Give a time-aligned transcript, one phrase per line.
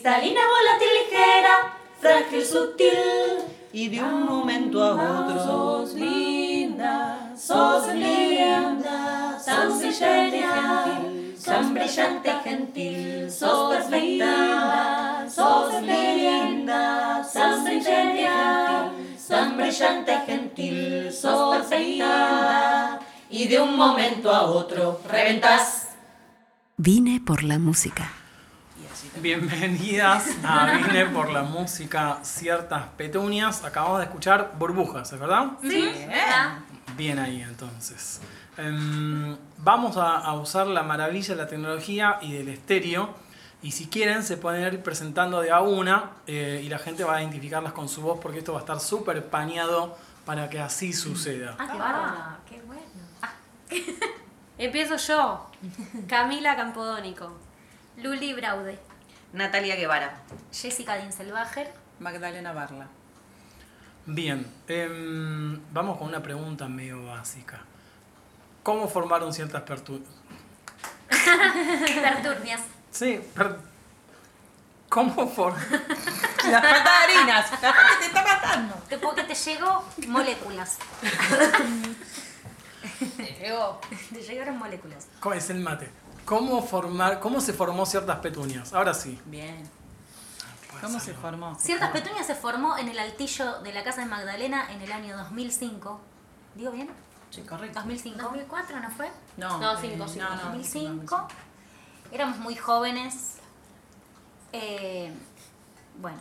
[0.00, 3.44] Cristalina, volátil, ligera, frágil, sutil.
[3.70, 11.74] Y de un momento a otro, Sos linda, sos linda, tan brillante y gentil, tan
[11.74, 21.12] brillante y gentil, sos perfecta, sos linda, tan brillante y gentil, tan brillante y gentil,
[21.12, 25.88] sos perfecta, y de un momento a otro reventas.
[26.78, 28.19] Vine por la música.
[29.22, 33.62] Bienvenidas a Vine por la música Ciertas Petunias.
[33.64, 35.52] Acabamos de escuchar Burbujas, ¿es verdad?
[35.60, 35.92] Sí,
[36.96, 38.22] Bien ahí entonces.
[38.56, 43.14] Em, vamos a, a usar la maravilla de la tecnología y del estéreo.
[43.62, 47.16] Y si quieren, se pueden ir presentando de a una eh, y la gente va
[47.16, 50.94] a identificarlas con su voz porque esto va a estar súper paneado para que así
[50.94, 51.56] suceda.
[51.58, 52.56] Ah, qué.
[52.56, 52.82] Qué bueno.
[53.20, 53.32] Ah.
[54.58, 55.50] Empiezo yo.
[56.08, 57.32] Camila Campodónico.
[57.98, 58.89] Luli Braude.
[59.32, 60.14] Natalia Guevara.
[60.52, 61.72] Jessica Dinselbacher.
[62.00, 62.86] Magdalena Barla.
[64.06, 67.60] Bien, em, vamos con una pregunta medio básica.
[68.62, 70.02] ¿Cómo formaron ciertas pertu...
[72.02, 72.62] Perturbias.
[72.90, 73.58] Sí, per-
[74.88, 75.52] ¿Cómo for...
[76.50, 78.74] La falta de harinas, la te está matando.
[78.88, 80.78] Te- Porque te llegó moléculas.
[83.16, 83.80] Te llegó.
[84.12, 85.06] Te llegaron moléculas.
[85.20, 85.90] ¿Cómo es el mate?
[86.24, 88.72] ¿Cómo formar, cómo se formó ciertas petunias?
[88.72, 89.20] Ahora sí.
[89.26, 89.68] Bien.
[90.80, 91.54] ¿Cómo se formó?
[91.58, 95.16] Ciertas Petunias se formó en el altillo de la casa de Magdalena en el año
[95.16, 96.00] 2005.
[96.54, 96.90] ¿Digo bien?
[97.30, 97.80] Sí, correcto.
[97.80, 98.22] 2005.
[98.22, 99.10] 2004 ¿no fue?
[99.36, 101.28] No, No, eh, 5, no, no, 2005.
[102.12, 103.36] Éramos muy jóvenes.
[104.52, 105.12] Eh,
[106.00, 106.18] bueno,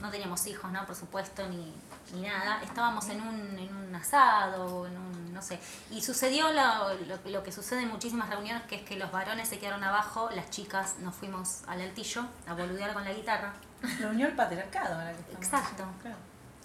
[0.00, 0.84] no teníamos hijos, ¿no?
[0.84, 1.72] Por supuesto, ni,
[2.14, 2.60] ni nada.
[2.62, 5.58] Estábamos en un, en un asado, en un, no sé.
[5.90, 9.48] Y sucedió lo, lo- lo que sucede en muchísimas reuniones, que es que los varones
[9.48, 13.52] se quedaron abajo, las chicas nos fuimos al altillo a boludear con la guitarra.
[14.00, 15.44] Reunió el patriarcado ahora que estamos.
[15.44, 15.84] Exacto.
[16.02, 16.16] Claro.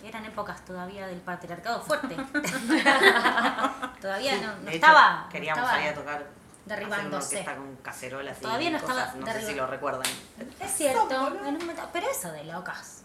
[0.03, 2.15] Eran épocas todavía del patriarcado fuerte.
[4.01, 5.21] todavía no, no De hecho, estaba.
[5.23, 6.25] no queríamos estaba- salir a tocar.
[6.65, 7.35] derribándose.
[7.39, 10.03] orquesta con cacerolas y Todavía no cosas, estaba no sé si lo recuerdan.
[10.59, 13.02] Es cierto, en un momento- pero eso de locas.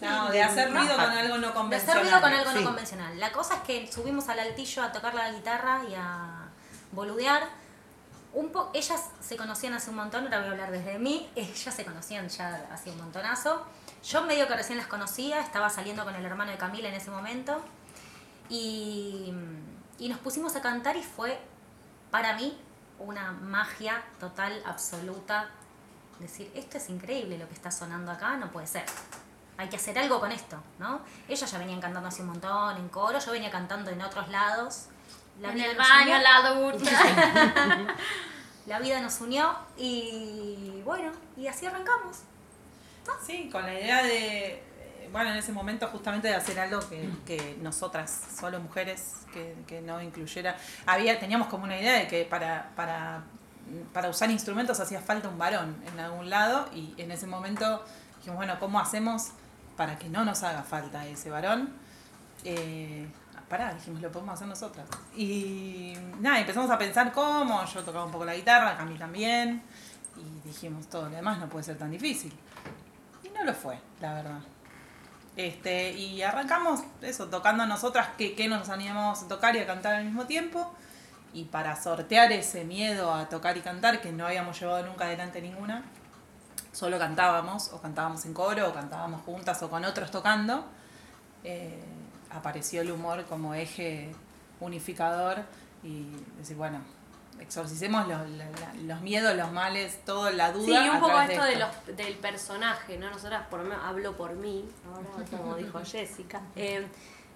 [0.00, 1.96] No, de hacer ruido con algo no De convencional.
[1.98, 2.58] hacer ruido con algo Sí.
[2.58, 3.18] no convencional.
[3.20, 6.48] La cosa es que subimos al altillo a tocar la guitarra y a
[6.92, 7.42] boludear.
[8.34, 11.28] Un po ellas se conocían hace un montón, ahora voy a hablar desde mí.
[11.34, 13.66] Ellas se conocían ya hace un montonazo.
[14.04, 17.10] Yo medio que recién las conocía, estaba saliendo con el hermano de Camila en ese
[17.10, 17.60] momento.
[18.48, 19.32] Y,
[19.98, 21.38] y nos pusimos a cantar y fue
[22.10, 22.56] para mí
[22.98, 25.48] una magia total, absoluta.
[26.20, 28.84] Decir, esto es increíble lo que está sonando acá, no puede ser.
[29.58, 31.00] Hay que hacer algo con esto, ¿no?
[31.28, 34.86] Ellas ya venían cantando hace un montón en coro, yo venía cantando en otros lados.
[35.40, 36.14] La en vida el baño, unió.
[36.14, 37.86] al lado ducha.
[38.66, 42.18] La vida nos unió y bueno, y así arrancamos.
[43.26, 44.62] Sí, con la idea de,
[45.10, 49.80] bueno, en ese momento justamente de hacer algo que, que nosotras, solo mujeres, que, que
[49.80, 50.56] no incluyera,
[50.86, 53.22] había, teníamos como una idea de que para, para,
[53.92, 57.84] para usar instrumentos hacía falta un varón en algún lado y en ese momento
[58.18, 59.28] dijimos, bueno, ¿cómo hacemos
[59.78, 61.70] para que no nos haga falta ese varón?
[62.42, 63.06] Eh,
[63.48, 64.88] pará, dijimos, lo podemos hacer nosotras.
[65.16, 69.62] Y nada, empezamos a pensar cómo, yo tocaba un poco la guitarra, Cami también,
[70.16, 72.32] y dijimos, todo lo demás no puede ser tan difícil.
[73.22, 74.40] Y no lo fue, la verdad.
[75.36, 79.94] Este, y arrancamos eso, tocando nosotras que, que nos animamos a tocar y a cantar
[79.94, 80.74] al mismo tiempo.
[81.32, 85.40] Y para sortear ese miedo a tocar y cantar, que no habíamos llevado nunca adelante
[85.40, 85.84] ninguna,
[86.78, 90.64] solo cantábamos, o cantábamos en coro, o cantábamos juntas, o con otros tocando,
[91.42, 91.82] eh,
[92.30, 94.14] apareció el humor como eje
[94.60, 95.38] unificador
[95.82, 96.06] y
[96.38, 96.80] decir, bueno,
[97.40, 98.20] exorcicemos los,
[98.84, 100.66] los miedos, los males, toda la duda.
[100.66, 101.66] Sí, y un poco esto de esto.
[101.86, 103.10] los, del personaje, ¿no?
[103.10, 106.40] Nosotras, por, hablo por mí, ahora como dijo Jessica.
[106.54, 106.86] Eh,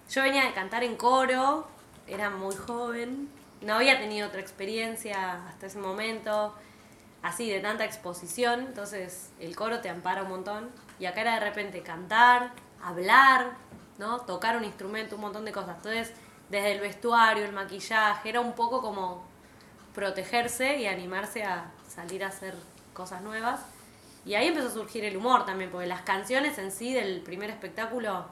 [0.09, 1.67] yo venía de cantar en coro,
[2.07, 3.29] era muy joven,
[3.61, 6.55] no había tenido otra experiencia hasta ese momento.
[7.23, 10.69] Así de tanta exposición, entonces el coro te ampara un montón.
[10.99, 12.51] Y acá era de repente cantar,
[12.83, 13.53] hablar,
[13.97, 14.19] ¿no?
[14.21, 15.77] Tocar un instrumento, un montón de cosas.
[15.77, 16.13] Entonces,
[16.49, 19.25] desde el vestuario, el maquillaje, era un poco como
[19.95, 22.55] protegerse y animarse a salir a hacer
[22.93, 23.61] cosas nuevas.
[24.25, 27.49] Y ahí empezó a surgir el humor también, porque las canciones en sí del primer
[27.49, 28.25] espectáculo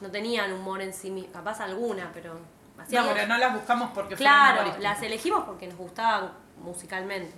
[0.00, 2.34] no tenían humor en sí mismas, capaz alguna, pero
[2.76, 3.12] No, hacíamos...
[3.12, 6.32] pero no las buscamos porque Claro, las elegimos porque nos gustaban
[6.62, 7.32] musicalmente,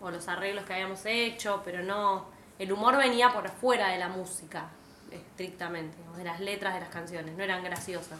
[0.00, 2.26] o los arreglos que habíamos hecho, pero no,
[2.58, 4.68] el humor venía por fuera de la música,
[5.10, 8.18] estrictamente, o de las letras de las canciones, no eran graciosas.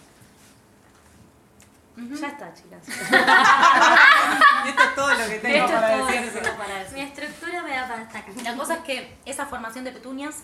[1.96, 2.88] Ya está, chicas.
[4.66, 6.20] Esto es todo lo que tengo Esto es para todo decir.
[6.24, 6.94] lo que tengo para decir.
[6.94, 8.24] Mi estructura me da para estar.
[8.42, 10.36] La cosa es que esa formación de petunias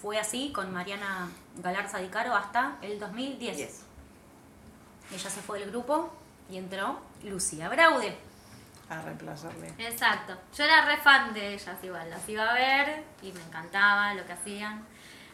[0.00, 3.56] fue así con Mariana Galarza Di Caro hasta el 2010.
[3.56, 3.80] Yes.
[5.12, 6.12] Ella se fue del grupo
[6.50, 8.16] y entró Lucía Braude.
[8.88, 9.72] A reemplazarle.
[9.78, 10.36] Exacto.
[10.56, 14.24] Yo era re fan de ellas igual, las iba a ver y me encantaba lo
[14.24, 14.86] que hacían.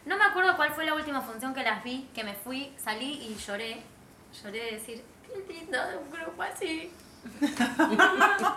[0.05, 3.13] No me acuerdo cuál fue la última función que las vi, que me fui, salí
[3.13, 3.81] y lloré.
[4.43, 6.91] Lloré de decir, qué lindo de un grupo así.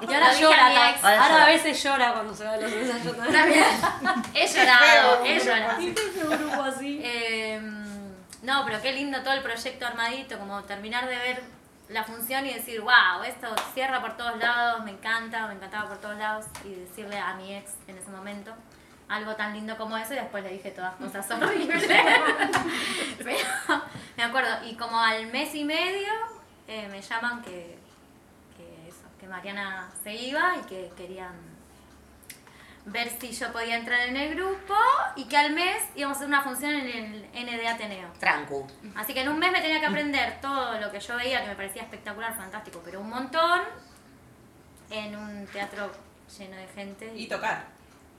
[0.09, 1.05] Y ahora llora, a ex.
[1.05, 3.33] ahora Ahora a veces llora cuando se va a los ensayos también.
[4.03, 4.35] También.
[4.35, 5.79] He llorado, he llorado.
[5.79, 7.01] un grupo así.
[7.03, 7.61] Eh,
[8.43, 11.43] no, pero qué lindo todo el proyecto armadito, como terminar de ver
[11.89, 15.99] la función y decir, wow, esto cierra por todos lados, me encanta, me encantaba por
[15.99, 18.53] todos lados, y decirle a mi ex en ese momento
[19.09, 21.87] algo tan lindo como eso, y después le dije todas cosas horribles.
[23.19, 23.83] pero
[24.17, 26.13] me acuerdo, y como al mes y medio
[26.67, 27.79] eh, me llaman que,
[28.57, 31.56] que, eso, que Mariana se iba y que querían
[32.87, 34.75] ver si yo podía entrar en el grupo
[35.17, 38.09] y que al mes íbamos a hacer una función en el ND Ateneo.
[38.21, 38.67] Trancu.
[38.95, 41.49] Así que en un mes me tenía que aprender todo lo que yo veía, que
[41.49, 43.61] me parecía espectacular, fantástico, pero un montón,
[44.91, 45.91] en un teatro
[46.39, 47.65] lleno de gente Y tocar.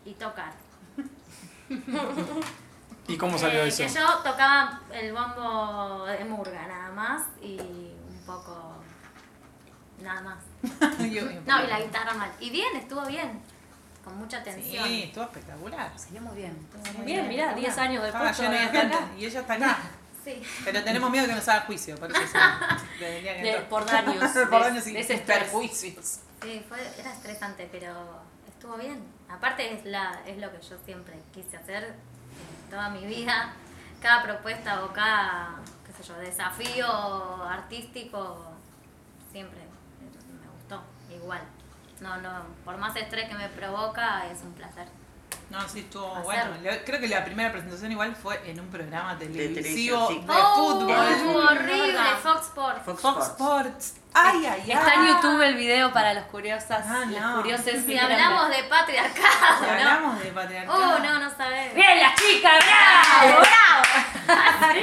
[0.06, 0.52] y tocar.
[3.08, 3.84] ¿Y cómo salió Eh, eso?
[3.84, 8.75] Que yo tocaba el bombo de Murga nada más y un poco...
[10.02, 10.44] nada más.
[11.10, 12.30] Yo- No, y la guitarra mal.
[12.42, 13.42] Y bien, estuvo bien,
[14.07, 14.86] con mucha Sí, atención.
[14.86, 15.92] estuvo espectacular.
[16.00, 16.68] Salió muy bien.
[17.04, 18.38] Bien, mirá, 10 años después.
[18.38, 19.00] todavía está acá.
[19.18, 19.77] y ella está acá.
[20.27, 20.44] Sí.
[20.65, 22.38] Pero tenemos miedo que nos haga juicio, por eso sí.
[23.00, 24.94] De- por daños, por daños y
[25.25, 26.19] perjuicios.
[26.42, 27.94] Sí, fue, era estresante, pero
[28.45, 29.01] estuvo bien.
[29.30, 33.54] Aparte es, la, es lo que yo siempre quise hacer en toda mi vida.
[34.01, 38.51] Cada propuesta o cada, qué sé yo, desafío artístico,
[39.31, 41.42] siempre me gustó, igual.
[42.01, 42.29] No, no,
[42.63, 44.88] por más estrés que me provoca, es un placer.
[45.49, 46.23] No, sí, estuvo Hacer.
[46.25, 46.49] bueno.
[46.61, 50.25] Le- Creo que la primera presentación igual fue en un programa televisivo televisión, de, sí.
[50.29, 50.55] ¡Oh!
[50.79, 51.07] fútbol.
[51.07, 51.99] Estuvo horrible.
[52.21, 52.81] Fox Sports.
[52.83, 53.27] Fox Fox Sports.
[53.29, 53.94] Sports.
[54.13, 54.71] Ay, ay, ay.
[54.71, 56.83] Está en YouTube el video para los curiosas.
[56.85, 57.35] Ah, los no.
[57.38, 59.69] curiosos Si hablamos de patriarcado, ¿no?
[59.71, 60.95] Hablamos de patriarcado.
[60.95, 61.73] Oh, no, no sabés.
[61.73, 62.65] ¡Bien, las chicas!
[62.65, 63.39] ¡Bravo!
[63.39, 63.83] ¡Bravo!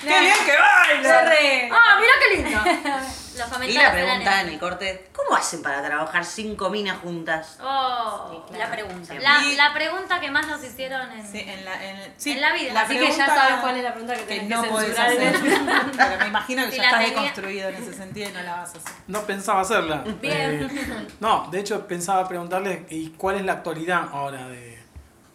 [0.00, 1.76] ¡Qué bien que baila!
[1.76, 3.04] ¡Ah, mira qué lindo!
[3.48, 7.58] Los Y la pregunta en el corte, ¿cómo hacen para trabajar cinco minas juntas?
[7.62, 9.14] Oh, La pregunta.
[9.14, 11.26] la, pregunta que más nos hicieron en...
[11.30, 12.72] Sí, en la, en, sí, En la vida.
[12.74, 15.06] La Así que ya sabes cuál es la pregunta que que tenés no que censurar
[15.06, 15.34] hacer.
[15.96, 18.56] Pero me imagino que Si ya estás tenía- deconstruido en ese sentido y no la
[18.56, 18.92] vas a hacer.
[19.06, 20.04] No pensaba hacerla.
[20.20, 20.68] Bien.
[20.70, 24.78] Eh, no, de hecho pensaba preguntarles ¿y cuál es la actualidad ahora de,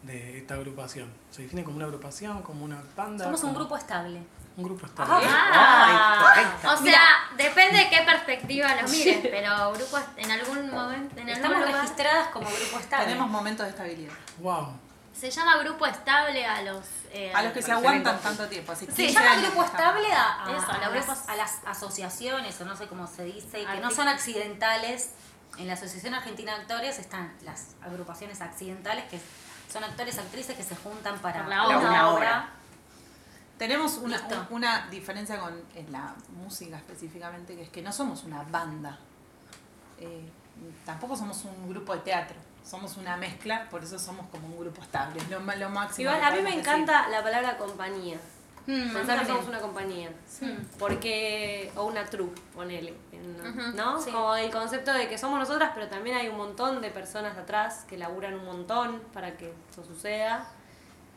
[0.04, 1.12] de esta agrupación?
[1.32, 3.26] ¿Se define como una agrupación, como una banda?
[3.26, 4.22] Somos un grupo estable.
[4.58, 5.26] Un grupo estable.
[5.30, 6.72] Ah, Ay, correcto.
[6.74, 7.02] o sea,
[7.36, 11.74] depende de qué perspectiva lo mires, pero grupos en algún momento, en algún Estamos lugar,
[11.82, 13.06] registradas como grupo estable.
[13.06, 14.14] Tenemos momentos de estabilidad.
[14.40, 14.80] Wow.
[15.14, 16.86] se llama grupo estable a los...
[17.12, 18.72] eh, A los que se aguantan tanto tiempo.
[18.72, 21.52] Así Se 15 llama grupo estable a, a- Eso, a los las, grupos- a las
[21.66, 25.10] asociaciones, o no sé cómo se dice, que no son accidentales.
[25.58, 29.22] En la Asociación Argentina de Actores están las agrupaciones accidentales, que
[29.72, 31.88] son actores, actrices que se juntan para Por la una obra.
[31.88, 32.10] obra.
[32.14, 32.50] obra.
[33.58, 34.48] Tenemos una, Listo.
[34.50, 38.98] una diferencia con en la música específicamente, que es que no somos una banda.
[40.00, 40.30] Eh,
[40.86, 42.36] tampoco somos un grupo de teatro.
[42.66, 45.22] Somos una mezcla, por eso somos como un grupo estable.
[45.22, 46.10] Es lo, lo máximo.
[46.10, 48.18] Igual a mí me podemos encanta la palabra compañía.
[48.68, 50.10] Mm, Pensar que somos una compañía.
[50.80, 52.94] Porque, o una troupe, ponele.
[53.12, 54.02] en- Ujú, ¿No?
[54.02, 54.12] sí.
[54.12, 57.86] Como el concepto de que somos nosotras, pero también hay un montón de personas atrás
[57.88, 60.48] que laburan un montón para que eso suceda.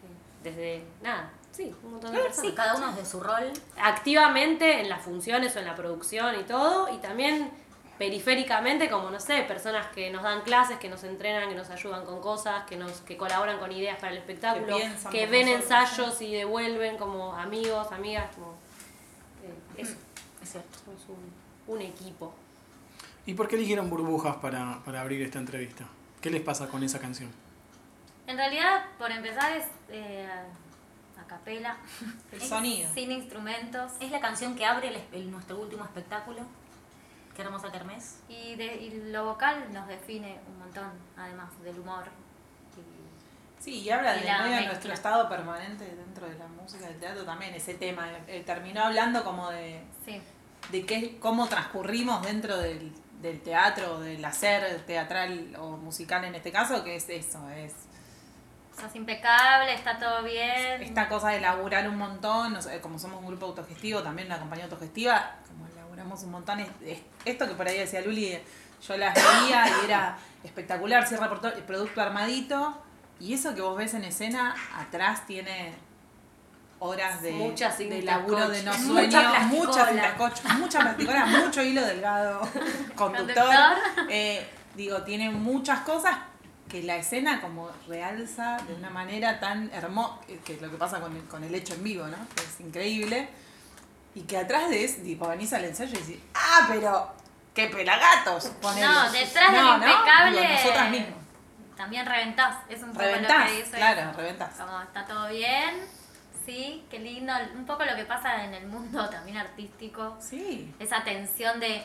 [0.04, 2.48] Eh, Desde, nada, sí, un montón de personas.
[2.50, 3.52] Sí, cada uno desde su rol.
[3.82, 7.50] activamente en las funciones o en la producción y todo, y también
[7.98, 12.04] periféricamente como, no sé, personas que nos dan clases, que nos entrenan, que nos ayudan
[12.04, 14.76] con cosas, que nos que colaboran con ideas para el espectáculo,
[15.10, 18.52] Que ven nosotros, ensayos y devuelven como amigos, amigas, como...
[19.44, 19.94] eh, eso,
[20.40, 20.78] Es cierto.
[20.84, 22.32] somos un, un equipo.
[23.26, 25.84] ¿Y por qué eligieron burbujas para, para abrir esta entrevista?
[26.20, 27.30] ¿Qué les pasa con esa canción?
[28.28, 30.28] En realidad, por empezar, es eh,
[31.20, 31.76] a capela.
[32.32, 32.90] El sonido.
[32.94, 33.92] Sin instrumentos.
[34.00, 36.40] Es la canción que abre el, el- nuestro último espectáculo.
[37.34, 38.20] Qué hermosa kermés.
[38.28, 42.04] Y, de, y lo vocal nos define un montón, además del humor.
[42.76, 46.98] Y- Sí, y habla Y de, medio nuestro estado permanente dentro de la música del
[47.00, 48.08] teatro también, ese tema.
[48.26, 50.20] eh, terminó hablando como de, sí.
[50.70, 56.52] de qué, cómo transcurrimos dentro del, del teatro, del hacer teatral o musical en este
[56.52, 57.74] caso, que es eso, es
[58.80, 60.82] Sos impecable, está todo bien.
[60.82, 64.38] esta cosa de laburar un montón, o sea, como somos un grupo autogestivo, también una
[64.38, 68.38] compañía autogestiva, como laburamos un montón, es, es- esto que por ahí decía Luli,
[68.86, 72.80] yo las veía y era espectacular, cierra por todo, el producto armadito,
[73.20, 75.74] y eso que vos ves en escena, atrás tiene
[76.80, 80.54] horas de, Mucha cinta de laburo de no sueño, Mucha plasticola.
[80.58, 82.40] mucha plasticola, mucho hilo delgado,
[82.94, 84.06] conductor, Conductor.
[84.08, 86.16] eh, digo, tiene muchas cosas
[86.68, 91.00] que la escena como realza de una manera tan hermosa, que es lo que pasa
[91.00, 92.16] con el, con el hecho en vivo, ¿no?
[92.34, 93.28] Que es increíble.
[94.14, 97.12] Y que atrás de eso, tipo, venís al ensayo y decís, ah, pero,
[97.54, 98.46] qué pelagatos.
[98.60, 98.86] ponele".
[98.86, 100.40] No, detrás No, del impecable.
[100.40, 101.18] Digo, nosotras mismas.
[101.76, 102.56] También reventás.
[102.68, 103.76] Es un poco lo que dice.
[103.76, 104.56] claro, reventás.
[104.56, 105.86] Como está todo bien.
[106.44, 107.32] Sí, qué lindo.
[107.54, 110.16] Un poco lo que pasa en el mundo también artístico.
[110.20, 110.74] Sí.
[110.78, 111.84] esa tensión de,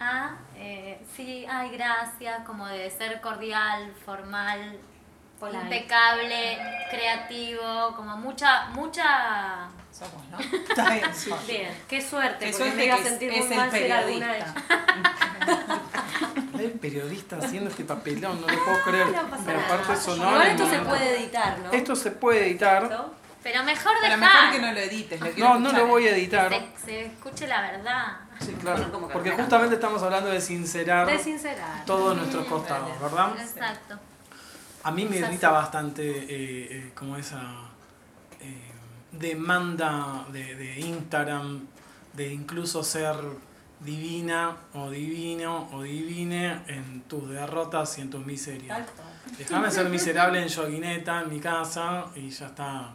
[0.00, 4.78] ah, eh, sí, ay, gracias, como de ser cordial, formal,
[5.40, 5.62] Polite.
[5.62, 6.58] impecable,
[6.90, 9.68] creativo, como mucha, mucha...
[9.92, 10.38] Somos, ¿no?
[10.68, 11.14] Está bien.
[11.14, 11.46] somos.
[11.46, 13.56] Bien, qué suerte, Qué porque suerte me iba a que es- sentir es muy el
[13.58, 14.64] mal ser alguna de periodista.
[15.46, 16.60] ellas.
[16.60, 19.06] El periodista haciendo este papelón, no lo puedo creer.
[19.12, 20.30] No pasa Pero aparte sonora.
[20.30, 21.70] Igual esto se no- puede editar, ¿no?
[21.72, 23.08] Esto se puede editar.
[23.42, 25.20] Pero mejor Pero dejar mejor que no lo edites.
[25.20, 25.80] Lo quiero No, no escuchar.
[25.80, 26.50] lo voy a editar.
[26.52, 28.16] se, se escuche la verdad.
[28.40, 28.90] Sí, claro.
[28.92, 31.84] Como Porque justamente estamos hablando de sincerar De sincerar.
[31.84, 33.32] todos nuestros costados, ¿verdad?
[33.38, 33.98] Exacto.
[34.84, 36.26] A mí me irrita bastante eh,
[36.70, 37.40] eh, como esa
[38.40, 38.70] eh,
[39.12, 41.66] demanda de, de Instagram
[42.14, 43.16] de incluso ser
[43.80, 48.88] divina o divino o divine en tus derrotas y en tus miserias.
[49.36, 52.94] Déjame ser miserable en yoguineta en mi casa y ya está.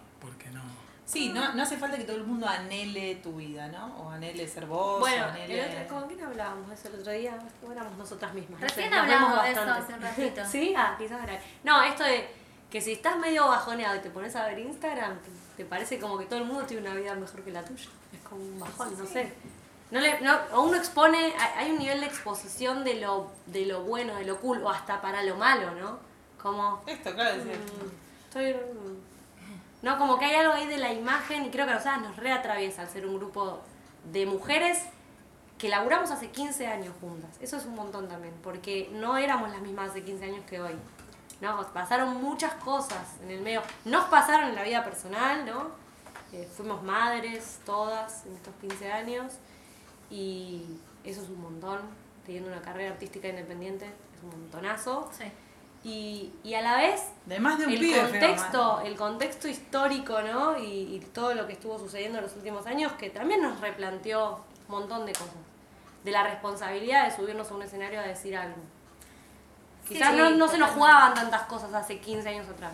[1.14, 3.86] Sí, no, no hace falta que todo el mundo anhele tu vida, ¿no?
[4.00, 5.60] O anhele ser vos, Bueno, o anhele...
[5.64, 7.38] el otro, ¿con quién hablábamos eso el otro día?
[7.68, 8.60] O éramos nosotras mismas.
[8.60, 9.84] no Recién sé, nos hablamos vemos de eso bastante.
[9.84, 10.42] hace un ratito.
[10.52, 10.74] ¿Sí?
[10.76, 11.40] Ah, quizás era.
[11.64, 12.28] No, esto de
[12.72, 15.20] que si estás medio bajoneado y te pones a ver Instagram,
[15.56, 17.90] te, parece como que todo el mundo tiene una vida mejor que la tuya.
[18.12, 19.32] Es como un bajón, no sé.
[19.92, 23.68] No le, no, o uno expone, hay hay un nivel de exposición de lo, de
[23.68, 26.00] lo bueno, de lo cool, o hasta para lo malo, ¿no?
[26.42, 27.50] Como, Esto, claro, es mm,
[28.26, 28.54] estoy...
[28.54, 29.13] mm,
[29.84, 32.16] No, como que hay algo ahí de la imagen y creo que a nosotras nos
[32.16, 33.60] reatraviesa al ser un grupo
[34.12, 34.80] de mujeres
[35.58, 37.30] que laburamos hace 15 años juntas.
[37.42, 40.76] Eso es un montón también, porque no éramos las mismas hace 15 años que hoy.
[41.42, 41.62] ¿no?
[41.74, 43.62] Pasaron muchas cosas en el medio.
[43.84, 45.68] Nos pasaron en la vida personal, ¿no?
[46.32, 49.34] Eh, fuimos madres todas en estos 15 años
[50.10, 50.64] y
[51.04, 51.82] eso es un montón.
[52.26, 55.10] Teniendo una carrera artística independiente es un montonazo.
[55.12, 55.26] Sí.
[55.84, 60.22] Y, y a la vez De más de un el pibe contexto, el contexto histórico,
[60.22, 60.58] ¿no?
[60.58, 64.40] Y, y todo lo que estuvo sucediendo en los últimos años, que también nos replanteó
[64.68, 65.36] un montón de cosas.
[66.04, 68.58] De la responsabilidad de subirnos a un escenario a decir algo.
[69.88, 72.74] Quizás Sí, no, no se nos jugaban tantas cosas hace 15 años atrás.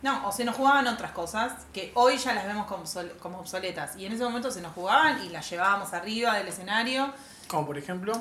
[0.00, 2.66] No, o se nos jugaban otras cosas que hoy ya las vemos
[3.20, 3.96] como obsoletas.
[3.96, 7.12] Y en ese momento se nos jugaban y las llevábamos arriba del escenario.
[7.48, 8.12] Como por ejemplo,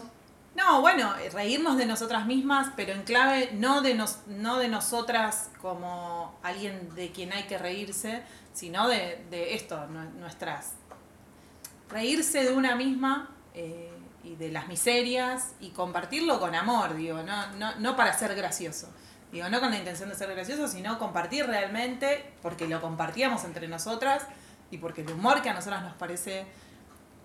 [0.58, 5.52] No, bueno, reírnos de nosotras mismas, pero en clave no de, nos, no de nosotras
[5.62, 8.24] como alguien de quien hay que reírse,
[8.54, 10.74] sino de, de esto, nue- nuestras.
[11.90, 13.92] Reírse de una misma eh,
[14.24, 18.90] y de las miserias y compartirlo con amor, digo, no, no, no para ser gracioso.
[19.32, 23.68] Digo, no con la intención de ser gracioso, sino compartir realmente, porque lo compartíamos entre
[23.68, 24.24] nosotras
[24.72, 26.48] y porque el humor que a nosotras nos parece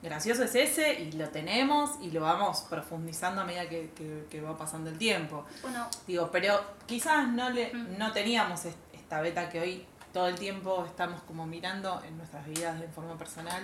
[0.02, 4.40] gracioso es ese y lo tenemos y lo vamos profundizando a medida que, que- que
[4.40, 5.44] va pasando el tiempo.
[5.62, 10.34] Bueno, Digo, pero quizás no, le, no teníamos est- esta beta que hoy todo el
[10.38, 13.62] tiempo estamos como mirando en nuestras vidas de forma personal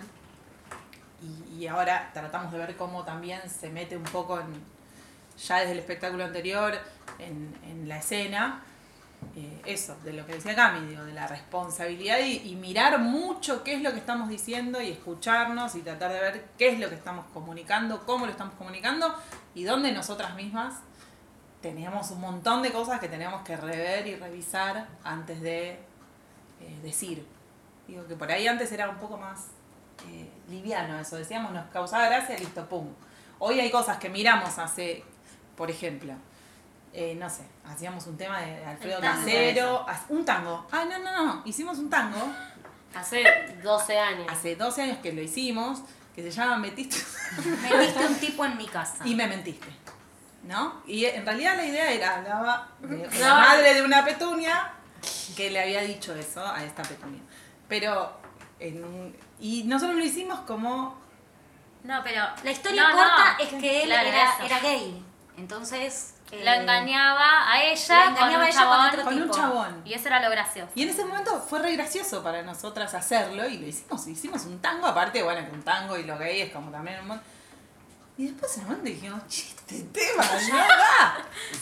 [1.20, 4.46] y, y ahora tratamos de ver cómo también se mete un poco en,
[5.46, 6.74] ya desde el espectáculo anterior
[7.18, 8.62] en, en la escena.
[9.36, 13.74] Eh, eso, de lo que decía Cami, digo, de la responsabilidad y, mirar mucho qué
[13.74, 16.94] es lo que estamos diciendo y escucharnos y tratar de ver qué es lo que
[16.94, 19.14] estamos comunicando, cómo lo estamos comunicando
[19.54, 20.74] y dónde nosotras mismas
[21.60, 27.26] tenemos un montón de cosas que tenemos que rever y revisar antes de eh, decir.
[27.86, 29.48] Digo que por ahí antes era un poco más
[30.08, 32.88] eh, liviano eso, decíamos, nos causaba gracia, listo, pum.
[33.40, 35.04] Hoy hay cosas que miramos hace,
[35.56, 36.14] por ejemplo,
[36.92, 39.20] eh, no sé, hacíamos un tema de Alfredo tango.
[39.24, 40.66] Casero, un tango.
[40.72, 42.18] Ah, no, no, no, hicimos un tango
[42.94, 43.22] Hace
[43.62, 44.26] 12 años.
[44.30, 45.80] hace 12 años que lo hicimos,
[46.14, 46.96] que se llama Metiste
[47.62, 49.06] Metiste un tipo en mi casa.
[49.06, 49.68] y me mentiste.
[50.44, 50.82] ¿No?
[50.86, 53.18] Y en realidad la idea era, hablaba de No.
[53.20, 54.72] la madre de una petunia
[55.36, 57.20] que le había dicho eso a esta petunia.
[57.68, 58.18] Pero,
[58.58, 60.98] en un- y nosotros lo hicimos como
[61.84, 62.22] No, pero.
[62.42, 63.44] La historia no, corta no.
[63.44, 64.42] es que él Claro, era, eso.
[64.46, 65.04] era gay.
[65.36, 66.14] Entonces.
[66.30, 68.86] Lo eh, engañaba a ella la con engañaba un a ella con chabón.
[68.88, 69.34] otro con un tipo.
[69.34, 69.82] chabón.
[69.86, 70.70] Y eso era lo gracioso.
[70.74, 74.06] Y en ese momento fue re gracioso para nosotras hacerlo y lo hicimos.
[74.06, 77.20] Hicimos un tango, aparte, bueno, que un tango y lo gay es como también un
[78.18, 81.16] Y después en un momento dijimos, che, este tema no da.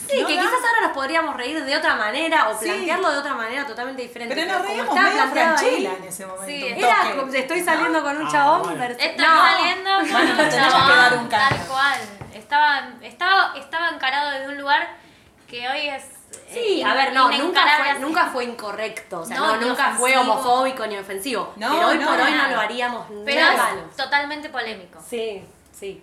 [0.09, 0.41] Sí, No que da.
[0.41, 2.65] quizás ahora nos podríamos reír de otra manera o Sí.
[2.65, 4.33] plantearlo de otra manera totalmente diferente.
[4.33, 6.45] Pero nos como reíamos estaba medio franchela en ese momento.
[6.47, 7.15] Sí, un Era toque.
[7.15, 8.63] como, estoy saliendo con un Ah, chabón.
[8.63, 8.83] bueno.
[8.83, 9.41] vers- Estoy no.
[9.41, 11.99] saliendo con Bueno, un nos chabón, Tal cual.
[12.47, 14.87] Estaba, estaba, estaba encarado desde un lugar
[15.49, 16.03] que hoy es.
[16.49, 19.19] Sí, eh, a ver, no, nunca fue, nunca fue incorrecto.
[19.19, 20.33] O sea, No, nunca fue ofensivo.
[20.33, 21.53] homofóbico ni ofensivo.
[21.57, 24.97] No, pero hoy no, por hoy no lo haríamos Pero nada es totalmente polémico.
[25.05, 26.01] Sí, sí.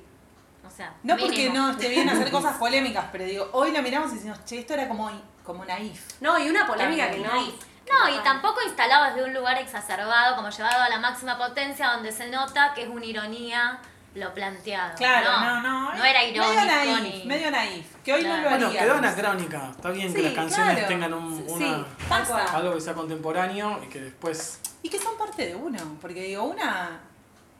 [0.67, 4.13] O sea, No porque no esté bien hacer cosas polémicas, pero digo, hoy lo miramos
[4.13, 5.11] y decimos, che, esto era como,
[5.45, 6.21] como naif.
[6.21, 7.33] No, y una polémica que no.
[7.33, 12.13] No, y tampoco instalado desde un lugar exacerbado, como llevado a la máxima potencia, donde
[12.13, 13.79] se nota que es una ironía
[14.14, 14.94] lo planteado.
[14.97, 15.94] Claro, no, no.
[15.94, 16.66] No era irónico Medio
[17.00, 17.25] naif, ni.
[17.25, 17.87] medio naif.
[18.04, 18.37] Que hoy Claro.
[18.37, 18.87] no lo Bueno, haríamos.
[18.88, 19.71] quedó anacrónica.
[19.71, 20.88] Está bien que las canciones claro.
[20.88, 24.61] tengan un, una, Sí, algo que sea contemporáneo y que después.
[24.83, 27.00] Y que son parte de uno, porque digo, una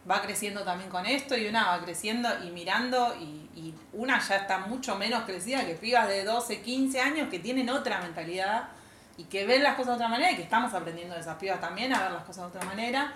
[0.09, 4.37] va creciendo también con esto y una va creciendo y mirando y, y una ya
[4.37, 8.69] está mucho menos crecida que pibas de 12, 15 años que tienen otra mentalidad
[9.17, 11.59] y que ven las cosas de otra manera y que estamos aprendiendo de esas pibas
[11.59, 13.15] también a ver las cosas de otra manera,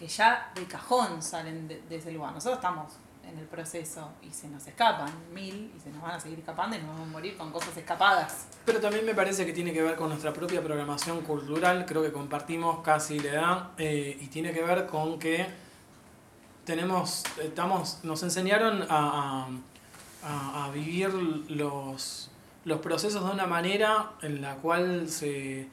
[0.00, 2.32] que ya de cajón salen de, ese lugar.
[2.32, 6.18] Nosotros estamos en el proceso y se nos escapan mil y se nos van a
[6.20, 8.46] seguir escapando y nos vamos a morir con cosas escapadas.
[8.64, 12.12] Pero también me parece que tiene que ver con nuestra propia programación cultural, creo que
[12.12, 15.46] compartimos casi la edad, eh, y tiene que ver con que
[16.64, 19.48] tenemos, estamos, nos enseñaron a,
[20.24, 22.30] a- vivir los,
[22.64, 25.68] los procesos de una manera en la cual se,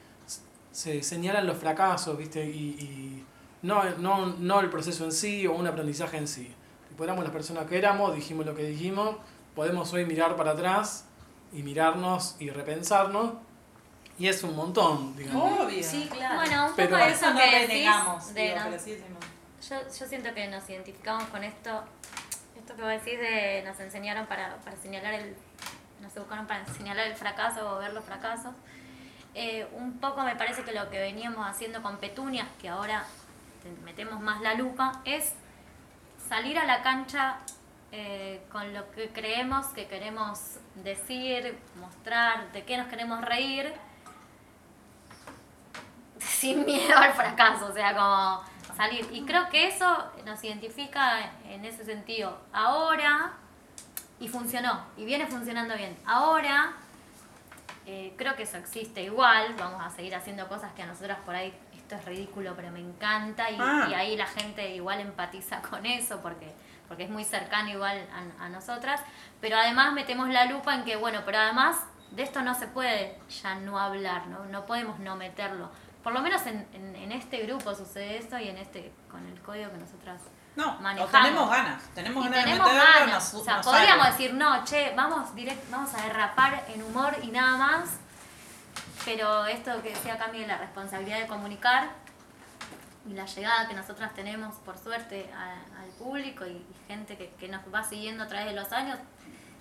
[0.70, 2.44] se señalan los fracasos, ¿viste?
[2.44, 3.24] Y
[3.62, 6.54] no, no, no el proceso en sí o un aprendizaje en sí.
[6.88, 9.16] Tipo, éramos las personas que éramos, dijimos lo que dijimos,
[9.54, 11.04] podemos hoy mirar para atrás
[11.52, 13.32] y mirarnos y repensarnos,
[14.18, 15.60] y es un montón, digamos.
[15.60, 15.82] Obvio.
[15.82, 16.36] Sí, claro.
[16.36, 17.74] Bueno, un Pero- poco de eso no que decís, de
[18.42, 19.24] digo, no- pero sí decimos.
[19.68, 21.82] Yo, yo siento que nos identificamos con esto,
[22.56, 25.36] esto que vos decís de nos enseñaron para, para señalar el,
[26.00, 28.52] nos educaron para señalar el fracaso o ver los fracasos.
[29.34, 33.04] Eh, un poco me parece que lo que veníamos haciendo con Petunia, que ahora
[33.84, 35.34] metemos más la lupa, es
[36.28, 37.38] salir a la cancha
[37.90, 43.72] eh, con lo que creemos que queremos decir, mostrar, de qué nos queremos reír,
[46.18, 48.42] sin miedo al fracaso, o sea, como
[48.76, 49.08] salir.
[49.10, 52.38] Y creo que eso nos identifica en ese sentido.
[52.52, 53.32] Ahora,
[54.20, 55.96] y funcionó, y viene funcionando bien.
[56.04, 56.74] Ahora,
[57.86, 61.34] eh, creo que eso existe igual, vamos a seguir haciendo cosas que a nosotras por
[61.34, 61.54] ahí,
[61.88, 63.86] esto es ridículo, pero me encanta, y, Ah.
[63.90, 66.54] y ahí la gente igual empatiza con eso, porque
[66.86, 68.06] porque es muy cercano igual
[68.38, 69.02] a, a nosotras,
[69.42, 71.76] pero además metemos la lupa en que, bueno, pero además
[72.12, 75.70] de esto no se puede ya no hablar, no, no podemos no meterlo.
[76.02, 79.38] Por lo menos en, en, en este grupo sucede esto y en este, con el
[79.42, 80.22] código que nosotras
[80.56, 81.12] No, o manejamos.
[81.12, 83.32] tenemos ganas, tenemos Y ganas tenemos de meterlo, ganas.
[83.34, 84.10] nos- o sea, podríamos sale.
[84.16, 88.00] decir, no, che, vamos, direct, vamos a derrapar en humor y nada más.
[89.04, 91.88] Pero esto que decía Cami de la responsabilidad de comunicar
[93.08, 97.30] y la llegada que nosotras tenemos, por suerte, a- al público y, y gente que,
[97.38, 98.98] que nos va siguiendo a través de los años,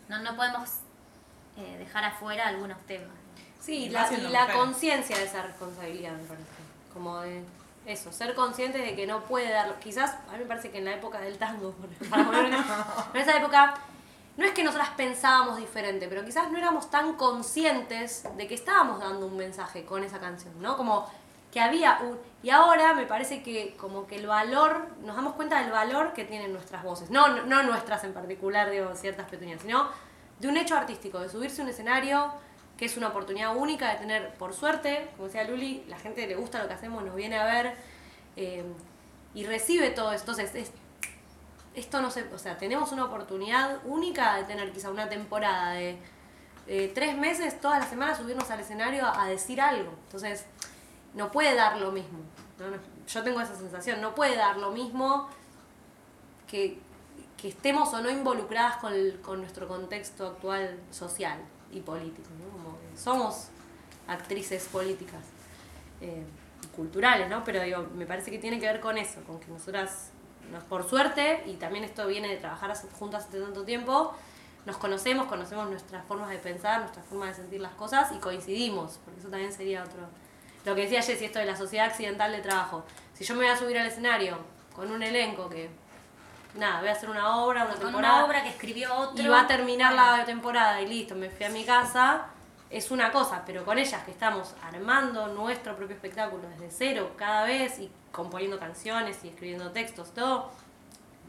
[0.10, 0.70] no, no podemos
[1.58, 3.10] eh, dejar afuera algunos temas.
[3.62, 6.46] Sí, Y la, y la conciencia de esa responsabilidad, me parece.
[6.94, 7.44] Como de
[7.86, 9.80] eso, ser consciente de que no puede darlo.
[9.80, 12.54] Quizás, a mí me parece que en la época del tango, por- para poner-
[13.14, 13.76] en esa época,
[14.38, 19.00] no es que nosotras pensábamos diferente, pero quizás no éramos tan conscientes de que estábamos
[19.00, 20.78] dando un mensaje con esa canción, ¿no?
[20.78, 21.06] Como
[21.52, 22.18] que había un...
[22.44, 26.24] Y ahora me parece que como que el valor, nos damos cuenta del valor que
[26.24, 27.10] tienen nuestras voces.
[27.10, 29.90] No, no, nuestras en particular, digo, ciertas petuñas, sino
[30.40, 32.32] de un hecho artístico, de subirse a un escenario,
[32.78, 36.36] que es una oportunidad única de tener, por suerte, como decía Luli, la gente le
[36.36, 37.74] gusta lo que hacemos, nos viene a ver
[38.36, 38.64] eh,
[39.34, 40.32] y recibe todo esto.
[40.34, 40.72] Entonces, es-
[41.78, 46.00] esto no se, o sea, tenemos una oportunidad única de tener quizá una temporada de
[46.66, 49.92] eh, tres meses, todas las semanas subirnos al escenario a, decir algo.
[50.06, 50.46] Entonces,
[51.14, 52.20] no puede dar lo mismo.
[53.08, 55.30] Yo tengo esa sensación, no puede dar lo mismo
[56.48, 56.80] que,
[57.44, 61.40] estemos o no involucradas con, nuestro contexto actual social.
[61.72, 62.98] y políticos, ¿no?
[63.00, 63.50] Somos
[64.08, 65.22] actrices políticas,
[66.02, 66.24] eh,
[66.76, 67.44] culturales, ¿no?
[67.44, 70.12] Pero digo, me parece que tiene que ver con eso, con que nosotras,
[70.52, 74.14] nos, por suerte, y también esto viene de trabajar juntas hace tanto tiempo,
[74.66, 79.00] nos conocemos, conocemos nuestras formas de pensar, nuestras formas de sentir las cosas y coincidimos,
[79.06, 80.02] porque eso también sería otro...
[80.66, 82.84] Lo que decía Jessy, esto de la sociedad accidental de trabajo.
[83.14, 84.38] Si yo me voy a subir al escenario
[84.76, 85.70] con un elenco que,
[86.56, 89.24] nada, voy a hacer una obra, una Con temporada, una obra que escribió otro.
[89.24, 92.26] y va a terminar la temporada y listo, me fui a mi casa,
[92.70, 97.44] es una cosa, pero con ellas que estamos armando nuestro propio espectáculo desde cero cada
[97.46, 100.52] vez y componiendo canciones y escribiendo textos, todo,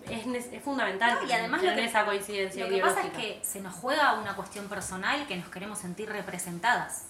[0.09, 3.13] es, es fundamental No, y además lo tener que- esa coincidencia Lo que pasa es
[3.13, 7.05] que se nos juega una cuestión personal que nos queremos sentir representadas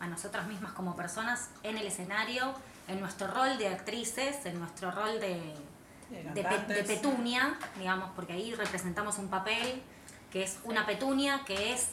[0.00, 2.52] a nosotras mismas como personas en el escenario,
[2.88, 5.54] en nuestro rol de actrices, en nuestro rol de,
[6.10, 6.88] De de, pe- cantantes.
[6.88, 9.80] de petunia, digamos, porque ahí representamos un papel
[10.30, 11.92] que es una petunia, que es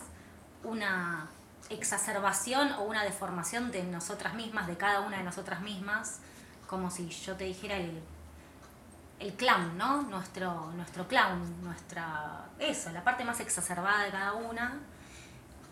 [0.64, 1.30] una
[1.70, 6.20] exacerbación o una deformación de nosotras mismas, de cada una de nosotras mismas,
[6.68, 8.02] como si yo te dijera el,
[9.20, 10.02] el clown, ¿no?
[10.04, 12.46] Nuestro, nuestro clown, nuestra.
[12.60, 14.80] Eso, la parte más exacerbada de cada una.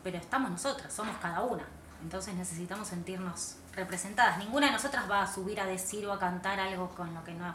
[0.03, 1.63] Pero estamos nosotras, somos cada una.
[2.01, 4.37] Entonces necesitamos sentirnos representadas.
[4.37, 7.33] Ninguna de nosotras va a subir a decir o a cantar algo con lo que
[7.33, 7.53] no,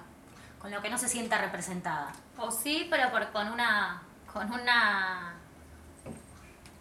[0.61, 2.13] con lo que no se sienta representada.
[2.37, 4.03] O sí, pero por, con una.
[4.33, 5.35] con una.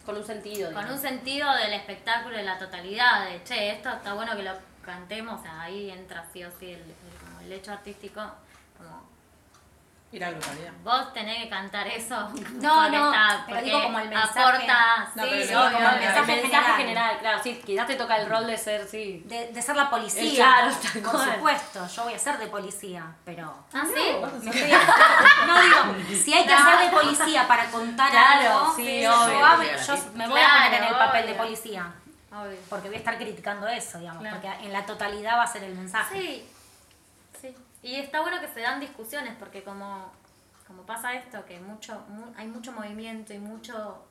[0.05, 0.73] Con un sentido.
[0.73, 4.51] con un sentido del espectáculo de la totalidad, de che, esto está bueno que lo
[4.85, 8.21] cantemos, o sea, ahí entra sí o sí el, el- como el hecho artístico,
[8.77, 9.09] como
[10.13, 10.71] Ir a la localidad.
[10.84, 12.15] vos tenés que cantar eso.
[12.62, 15.99] No, no, está- pero digo como el mensaje- Aporta, No, sí, digo como el el
[16.02, 16.78] mensaje, general.
[16.78, 17.17] general.
[17.19, 19.23] claro, sí, quizás te toca el rol de ser, sí.
[19.26, 20.32] De, de ser la policía.
[20.32, 20.71] Eh, claro,
[21.02, 21.34] por cual.
[21.36, 23.65] supuesto, yo voy a ser de policía, pero.
[23.73, 24.15] ¿Ah, sí?
[24.21, 24.71] No, estoy-
[25.47, 29.45] no, digo, si hay que hacer de policía para contar Claro, algo, sí, yo, obvio.
[29.45, 31.43] hablo- yo me voy a Claro, poner en el papel de obvio.
[31.43, 31.91] policía.
[32.32, 32.58] Obvio.
[32.69, 34.38] Porque voy a estar criticando eso, digamos, Claro.
[34.41, 36.15] porque en la totalidad va a ser el mensaje.
[36.19, 36.49] Sí, sí.
[37.84, 40.12] Y está bueno que se dan discusiones porque como,
[40.67, 44.04] como pasa esto, que mucho, mu- hay mucho movimiento y mucho,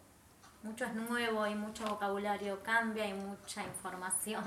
[0.63, 4.45] mucho es nuevo y mucho vocabulario cambia y mucha información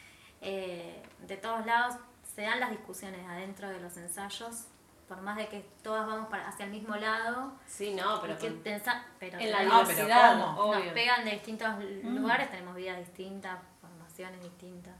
[0.40, 1.96] eh, de todos lados,
[2.34, 4.64] se dan las discusiones adentro de los ensayos,
[5.06, 7.52] por más de que todas vamos para, hacia el mismo lado.
[7.66, 10.94] Sí, no, pero que con- tensa- pero en la diversidad, nos obvio.
[10.94, 11.68] pegan de distintos
[12.04, 14.94] lugares, tenemos vidas distintas, formaciones distintas.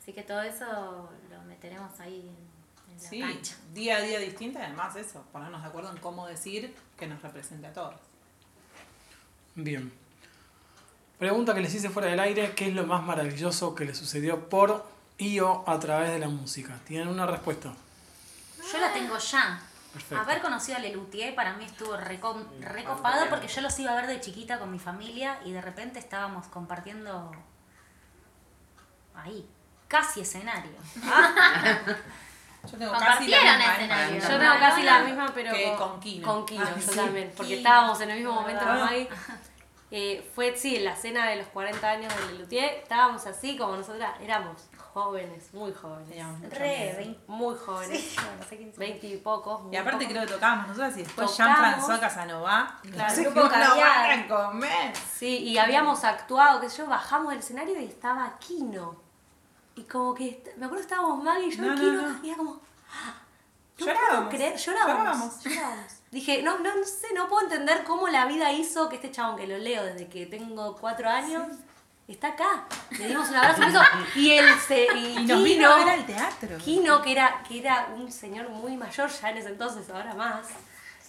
[0.00, 2.45] Así que todo eso lo meteremos ahí en,
[2.98, 3.54] en la Sí, cancha.
[3.72, 7.20] día a día distinta y además eso, ponernos de acuerdo en cómo decir que nos
[7.22, 7.94] represente a todos.
[9.54, 9.92] Bien.
[11.18, 14.48] Pregunta que les hice fuera del aire, ¿qué es lo más maravilloso que les sucedió
[14.50, 14.84] por
[15.18, 16.78] y o a través de la música?
[16.86, 17.72] ¿Tienen una respuesta?
[18.70, 19.60] Yo la tengo ya.
[19.94, 20.18] Perfecto.
[20.22, 24.06] Haber conocido a Lelutier para mí estuvo reco- recopado porque yo los iba a ver
[24.08, 27.32] de chiquita con mi familia y de repente estábamos compartiendo
[29.14, 29.48] ahí,
[29.88, 30.72] casi escenario.
[32.66, 33.76] Yo tengo casi la Compartieron misma, ¿eh?
[33.76, 34.20] escenario.
[34.20, 36.26] Yo tengo casi la misma, pero Que con Kino.
[36.26, 36.96] Con Kino, Ah, yo sí.
[36.96, 37.32] también.
[37.36, 37.58] Porque Kino.
[37.68, 38.84] estábamos en el mismo momento con Ah.
[38.84, 39.08] Maggie.
[39.92, 42.80] Eh, fue, sí, en la cena de los 40 años de Lelutier.
[42.82, 46.24] Estábamos así como nosotras éramos jóvenes, muy jóvenes.
[46.50, 48.16] Re, vein- Muy jóvenes.
[48.50, 49.72] sí, 20 y pocos.
[49.72, 50.12] Y aparte pocos.
[50.12, 51.36] creo que tocábamos nosotras y después.
[51.36, 52.80] Jean-François Casanova.
[52.90, 53.78] Claro, no grupo no caviar.
[54.08, 54.96] van a comer.
[54.96, 59.05] Sí, y habíamos actuado, que yo bajamos del escenario y estaba Kino.
[59.76, 62.24] Y como que, me acuerdo que estábamos Maggie y yo No, y no, Kino, no.
[62.24, 62.60] y era como,
[62.90, 63.14] ¡ah!
[63.78, 65.44] no Llorábamos, llorábamos, llorábamos.
[65.44, 65.92] llorábamos.
[66.10, 69.36] Dije, no, no, no sé, no puedo entender cómo la vida hizo que este chabón
[69.36, 71.46] que lo leo desde que tengo cuatro años
[72.08, 72.64] está acá.
[72.98, 73.80] Le dimos un abrazo
[74.14, 76.58] y él se, y, Y nos vino Kino, a ver al teatro.
[76.58, 80.46] Kino, que era, que era un señor muy mayor ya en ese entonces, ahora más,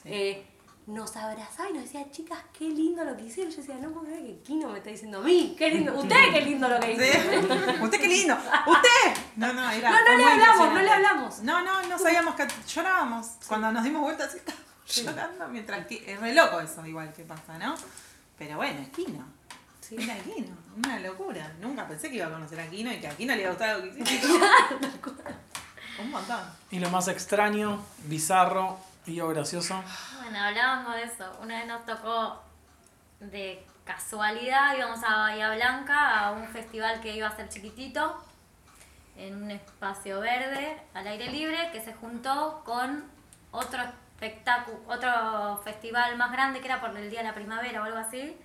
[0.04, 0.46] eh,
[0.88, 3.52] nos abrazaba y nos decía, chicas, qué lindo lo que hicieron.
[3.52, 6.16] Yo decía, no puedo creer que Kino me está diciendo a mí, qué lindo, usted
[6.32, 7.04] qué lindo lo que Sí.
[7.04, 7.82] hicieron.
[7.84, 8.36] Usted qué lindo.
[8.36, 9.22] Usted.
[9.36, 9.92] No, no, era.
[9.92, 11.40] No, no le hablamos, no le hablamos.
[11.40, 13.28] No, no, no sabíamos que llorábamos.
[13.48, 14.38] Cuando nos dimos vueltas
[14.88, 17.76] llorando mientras que es re loco eso igual que pasa, ¿no?
[18.38, 19.26] Pero bueno, es Kino.
[19.82, 19.98] Sí.
[20.00, 21.54] Era Kino, una locura.
[21.62, 23.54] Nunca pensé que iba a conocer a Kino y que a Kino le iba a
[23.54, 24.28] gustar lo que hiciste.
[26.02, 26.40] Un montón.
[26.72, 29.82] ¿Y lo más extraño, bizarro y o gracioso?
[30.30, 31.38] Bueno, hablábamos de eso.
[31.42, 32.44] Una vez nos tocó
[33.22, 38.22] de casualidad, íbamos a Bahía Blanca a un festival que iba a ser chiquitito,
[39.16, 43.06] en un espacio verde, al aire libre, que se juntó con
[43.52, 47.86] otro espectáculo, otro festival más grande que era por el Día de la Primavera o
[47.86, 48.38] algo así,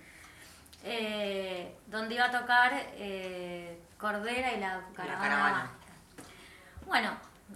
[0.85, 5.69] eh, donde iba a tocar eh, Cordera y la Caravana.
[6.85, 7.11] Bueno,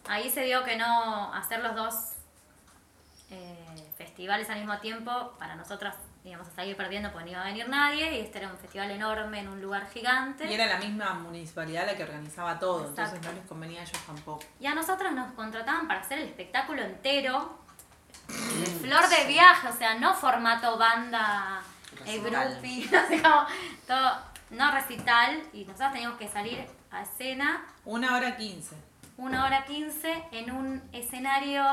[0.10, 2.16] ahí se dio que no hacer los dos
[4.17, 7.69] festivales al mismo tiempo para nosotras íbamos a salir perdiendo porque no iba a venir
[7.69, 10.47] nadie y este era un festival enorme en un lugar gigante.
[10.49, 13.01] Y era la misma municipalidad la que organizaba todo, Exacto.
[13.15, 14.43] entonces no les convenía a ellos tampoco.
[14.60, 17.60] Y a nosotros nos contrataban para hacer el espectáculo entero,
[18.27, 21.62] de flor de viaje, o sea, no formato banda,
[22.08, 23.45] eh, groupie, no sé cómo,
[23.86, 24.17] todo,
[24.49, 28.75] no recital, y nosotros teníamos que salir a escena Una hora quince.
[29.17, 31.63] una hora quince en un escenario,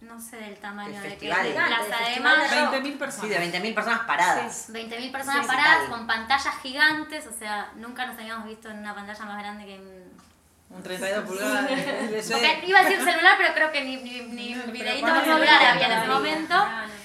[0.00, 1.52] no sé del tamaño De de, qué, festival.
[1.54, 2.72] Plaza De de de Mayo.
[2.72, 3.26] 20.000 personas.
[3.26, 4.70] Sí, de 20.000 personas paradas.
[4.72, 5.90] 20.000 personas Sí, paradas sí.
[5.90, 9.74] con pantallas gigantes, o sea, nunca nos habíamos visto en una pantalla más grande que
[9.74, 10.08] en...
[10.70, 11.66] Un 32 pulgadas.
[11.66, 14.70] de- de- de- Porque iba a decir celular, pero creo que ni, ni, ni No,
[14.70, 15.34] videíto video.
[15.34, 16.54] había en ese No, momento.
[16.54, 16.97] no, no.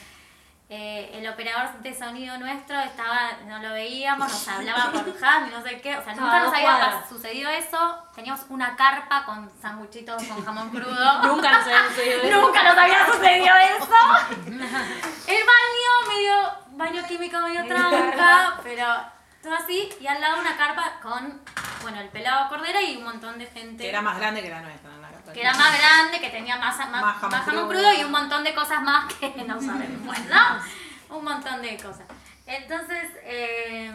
[0.70, 5.52] Eh, el operador de sonido nuestro estaba, no lo veíamos, nos hablaba por ham y
[5.52, 8.04] no sé qué, o sea, nunca No, nos no había sucedido eso.
[8.16, 11.24] Teníamos una carpa con sanguchitos con jamón crudo.
[11.24, 12.42] Nunca nos había sucedido eso.
[12.42, 14.56] Nunca nos había sucedido eso.
[15.28, 16.34] El baño, medio
[16.72, 18.86] baño químico, medio tranca, pero
[19.42, 19.90] todo así.
[20.00, 21.42] Y al lado una carpa con,
[21.82, 23.84] bueno, el pelado cordera y un montón de gente.
[23.84, 24.93] Que era más grande que la nuestra.
[25.34, 27.68] Que era más grande, que tenía más, más, Más más jamón crudo.
[27.70, 31.18] crudo y un montón de cosas más que no sabemos, pues, ¿no?
[31.18, 32.06] Un montón de cosas.
[32.46, 33.92] Entonces, eh,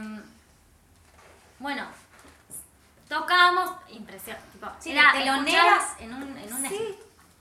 [1.59, 1.85] bueno,
[3.09, 5.85] tocamos, impresión, tipo, Sí, era de teloneras.
[5.99, 6.99] en un, en un Sí,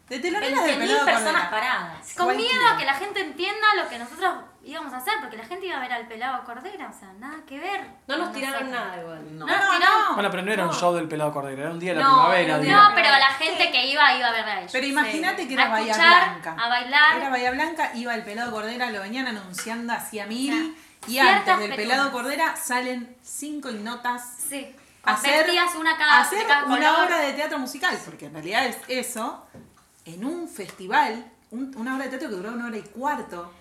[0.10, 2.14] De teloneras de 20.000 pelado personas paradas.
[2.16, 2.54] con Cualquiera.
[2.60, 4.36] miedo a que la gente entienda lo que nosotros
[4.68, 7.38] íbamos a hacer, porque la gente iba a ver al pelado Cordera, o sea, nada
[7.48, 7.82] que ver.
[8.08, 8.86] No nos tiraron nosotros.
[8.88, 9.38] nada igual.
[9.40, 10.14] No, No, nos tiraron.
[10.16, 12.14] Bueno, pero no era un show del pelado cordero, era un día de la No,
[12.16, 12.60] primavera.
[12.60, 12.64] digo.
[12.76, 14.72] día No, pero la gente que iba, iba a ver a ellos.
[14.72, 15.48] Pero imagínate Sí.
[15.48, 16.56] que era A Bahía escuchar, Blanca.
[16.64, 17.18] a bailar.
[17.18, 20.76] Era Bahía Blanca, iba el pelado Cordera, lo venían anunciando hacia Miri.
[21.08, 22.12] y ciertas antes del pelado.
[22.12, 25.46] Cordera salen cinco ignotas Sí, hacer,
[25.80, 27.98] una cada, hacer cada una obra de teatro musical.
[28.04, 29.46] Porque en realidad es eso,
[30.06, 33.54] en un festival, un- una obra de teatro que duró una hora y cuarto.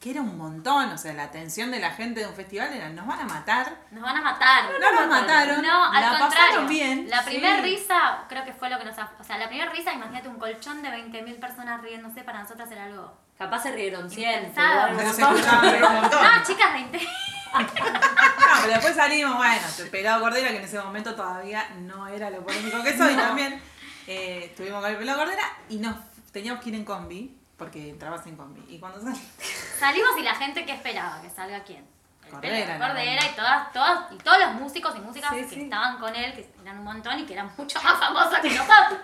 [0.00, 2.88] Que era un montón, o sea, la atención de la gente de un festival era,
[2.88, 3.76] nos van a matar.
[3.90, 4.64] Nos van a matar.
[4.80, 6.28] No nos mataron, No, al la contrario.
[6.46, 7.08] pasaron bien.
[7.10, 7.62] La primera Sí.
[7.62, 8.94] risa, creo que fue lo que nos...
[9.18, 12.84] O sea, la primera risa, imagínate un colchón de 20.000 personas riéndose, para nosotras era
[12.84, 13.12] algo...
[13.36, 14.34] Capaz se rieron 100.
[14.46, 14.88] Impensado.
[14.88, 16.22] Pero igual, se escuchaba un montón.
[16.22, 17.00] No, chicas, 20.
[17.58, 17.66] No,
[18.62, 22.44] pero después salimos, bueno, el pelado Cordera, que en ese momento todavía no era lo
[22.44, 23.60] polémico que soy también.
[24.06, 25.96] Eh, estuvimos con el pelado Cordera y nos
[26.30, 28.64] teníamos que ir en combi, porque entrabas en combi.
[28.68, 29.20] Y cuando salimos,
[29.78, 31.86] Salimos y la gente que esperaba que salga quién.
[32.24, 35.60] El Cordera, Cordera y todas, todas, y todos los músicos y músicas Sí, que sí.
[35.62, 38.98] estaban con él, que eran un montón y que eran mucho más famosos que nosotros.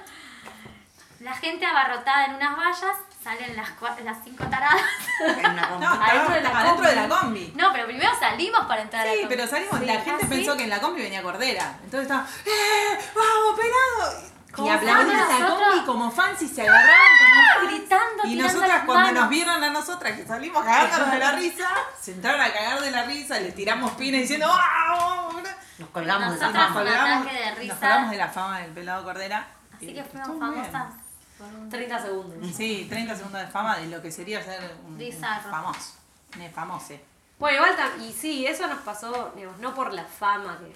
[1.20, 3.70] La gente abarrotada en unas vallas, salen las,
[4.04, 4.82] las cinco taradas.
[5.20, 5.84] En una combi.
[5.86, 7.52] no, adentro de la, adentro de la combi.
[7.56, 9.34] No, pero primero salimos para entrar a la Sí, combi.
[9.36, 10.58] pero salimos, Sí, la gente ¿ah, pensó sí?
[10.58, 11.78] que en la combi venía Cordera.
[11.82, 12.98] Entonces estaba, ¡eh!
[13.14, 14.33] ¡Vamos, pelado!
[14.54, 15.68] Y ¿Cómo aplaudían la nosotros?
[15.68, 19.20] combi como fans y se agarraban como Gritando, Y nosotras las cuando manos.
[19.22, 21.68] nos vieron a nosotras que salimos cagándonos de la risa,
[22.00, 25.30] se entraron a cagar de la risa, le tiramos pina diciendo ¡Ah!
[25.78, 27.72] Nos colgamos de un ataque de risa.
[27.74, 29.46] nos colgamos de la fama del pelado Cordera.
[29.76, 30.94] Así que fuimos famosas
[31.36, 32.56] por un 30 segundos.
[32.56, 35.12] Sí, 30 segundos de fama de lo que sería ser un, un
[35.50, 35.94] famoso.
[36.38, 36.94] Un famoso.
[37.38, 40.72] Bueno, igual, y sí, eso nos pasó, digamos, no por la fama, que,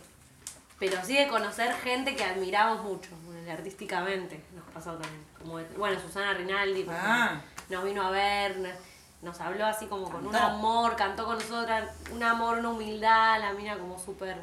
[0.79, 5.25] pero sí de conocer gente que admiramos mucho, bueno, artísticamente nos pasó también.
[5.39, 7.41] Como, bueno, Susana Rinaldi, Ah.
[7.69, 8.77] nos vino a ver,
[9.23, 13.53] nos, habló así como con un amor, cantó con nosotras, un amor, una humildad, la
[13.53, 14.37] mina como súper...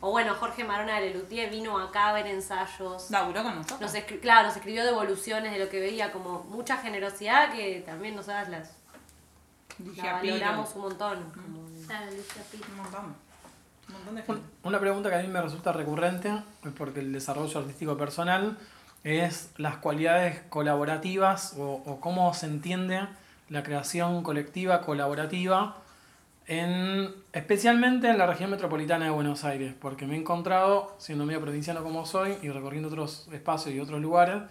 [0.00, 3.10] O bueno, Jorge Marona de Lelutier vino acá a ver ensayos.
[3.10, 3.80] Laburó con nosotros.
[3.80, 8.14] Nos escri- claro, nos escribió devoluciones de lo que veía, como mucha generosidad que también
[8.14, 8.70] nosotras las
[9.78, 11.30] Dije la valoramos un montón.
[11.32, 12.66] como- Claro, Lucia Pito.
[12.70, 13.16] Un montón.
[14.26, 14.40] Un.
[14.64, 16.30] Una pregunta que a mí me resulta recurrente,
[16.76, 18.58] porque el desarrollo artístico personal
[19.04, 23.06] es las cualidades colaborativas o, o cómo se entiende
[23.48, 25.76] la creación colectiva colaborativa,
[26.46, 31.40] en, especialmente en la región metropolitana de Buenos Aires, porque me he encontrado, siendo medio
[31.40, 34.42] provinciano como soy y recorriendo otros espacios y otros lugares,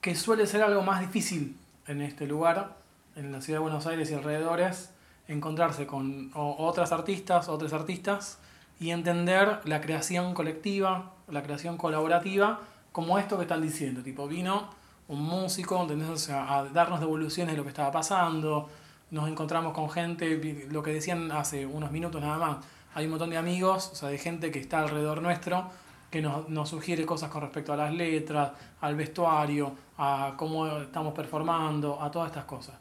[0.00, 2.76] que suele ser algo más difícil en este lugar,
[3.16, 4.90] en la ciudad de Buenos Aires y alrededores,
[5.28, 8.38] encontrarse con otras artistas, otros artistas,
[8.80, 14.02] y entender la creación colectiva, la creación colaborativa, como esto que están diciendo.
[14.02, 14.70] Tipo, vino
[15.08, 16.08] un músico, ¿entendés?
[16.08, 18.68] O sea, a darnos devoluciones de lo que estaba pasando,
[19.10, 22.56] nos encontramos con gente, lo que decían hace unos minutos nada más,
[22.94, 25.70] hay un montón de amigos, o sea, de gente que está alrededor nuestro,
[26.10, 31.14] que nos, nos sugiere cosas con respecto a las letras, al vestuario, a cómo estamos
[31.14, 32.74] performando, a todas estas cosas.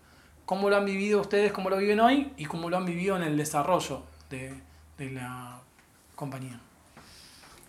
[0.45, 3.23] ¿Cómo lo han vivido ustedes, cómo lo viven hoy y cómo lo han vivido en
[3.23, 4.59] el desarrollo de,
[4.97, 5.59] de la
[6.15, 6.59] compañía?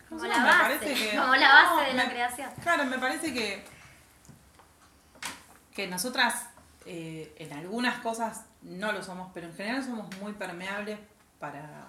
[0.09, 2.51] Como No, la base, parece que- como la base No, de la me- creación.
[2.63, 3.65] Claro, me parece que,
[5.75, 6.47] que nosotras
[6.85, 10.99] eh, en algunas cosas no lo somos, pero en general somos muy permeables
[11.39, 11.87] para,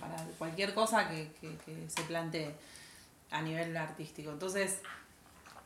[0.00, 2.54] para cualquier cosa que, que- que se plantee
[3.30, 4.30] a nivel artístico.
[4.30, 4.80] Entonces,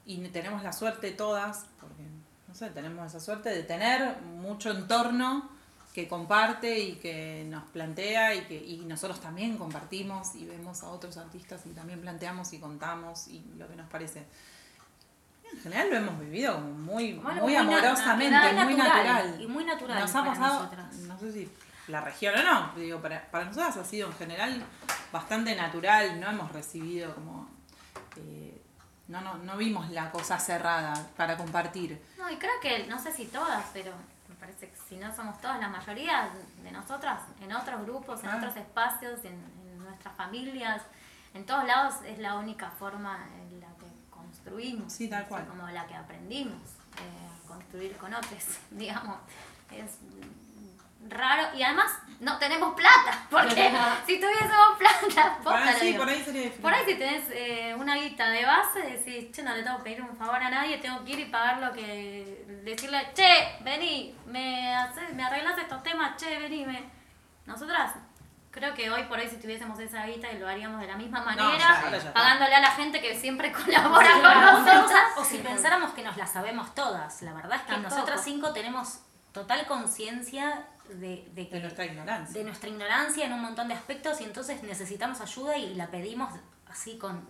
[0.06, 2.02] y tenemos la suerte todas, porque,
[2.50, 5.48] no sé, tenemos esa suerte de tener mucho entorno
[5.94, 10.88] que comparte y que nos plantea y que y nosotros también compartimos y vemos a
[10.88, 14.26] otros artistas y también planteamos y contamos y lo que nos parece.
[15.52, 19.40] En general lo hemos vivido muy, Bueno, muy muy amorosamente, natural, muy natural, natural.
[19.42, 20.94] y muy natural Nos ha pasado, nosotras.
[20.96, 21.48] no sé si
[21.86, 24.64] la región o no, digo, para, para nosotras ha sido en general
[25.12, 27.48] bastante natural, no hemos recibido como...
[28.16, 28.49] eh,
[29.10, 32.00] no, no, no vimos la cosa cerrada para compartir.
[32.18, 33.92] No, y creo que, no sé si todas, pero
[34.28, 36.30] me parece que si no somos todas, la mayoría
[36.62, 38.36] de nosotras, en otros grupos, en Ah.
[38.36, 40.82] otros espacios, en, en nuestras familias,
[41.34, 44.92] en todos lados, es la única forma en la que construimos.
[44.92, 45.46] Sí, tal cual.
[45.46, 46.60] Como la que aprendimos
[46.98, 49.16] eh, a construir con otros, digamos.
[49.70, 49.98] Es
[51.08, 53.72] raro y además no tenemos plata, porque
[54.06, 56.62] si tuviésemos plata, Por posta sí, por ahí sería difícil.
[56.62, 59.84] Por ahí si tenés eh, una guita de base, decís, che, no le tengo que
[59.84, 62.60] pedir un favor a nadie, tengo que ir y pagar lo que...
[62.64, 66.90] Decirle, che, vení, me, haces, me arreglas estos temas, che, vení, me...
[67.46, 67.92] Nosotras,
[68.50, 71.22] creo que hoy por hoy si tuviésemos esa guita y lo haríamos de la misma
[71.22, 72.12] manera, ya, ahora ya está.
[72.12, 75.00] pagándole a la gente que siempre colabora con nosotros.
[75.16, 79.00] O si pensáramos que nos las sabemos todas, la verdad es que nosotras cinco tenemos
[79.32, 82.38] total conciencia de, de de nuestra ignorancia.
[82.38, 86.30] de nuestra ignorancia en un montón de aspectos y entonces necesitamos ayuda y la pedimos
[86.68, 87.26] así con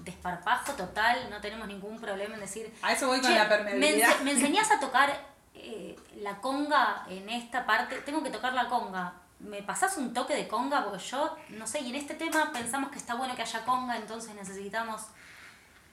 [0.00, 3.48] desparpajo total, no tenemos ningún problema en decir, A eso voy con "Che, la me,
[3.50, 4.08] permeabilidad.
[4.10, 5.10] ense- me enseñás a tocar
[5.54, 9.14] eh, la conga en esta parte, tengo que tocar la conga.
[9.40, 10.84] ¿Me pasás un toque de conga?
[10.84, 13.96] Porque yo, no sé, y en este tema pensamos que está bueno que haya conga,
[13.96, 15.02] entonces necesitamos...